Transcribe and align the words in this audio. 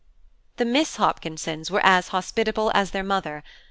The 0.57 0.65
Miss 0.65 0.95
Hopkinsons 0.95 1.69
were 1.69 1.85
as 1.85 2.07
hospitable 2.07 2.71
as 2.73 2.89
their 2.89 3.03
mother. 3.03 3.43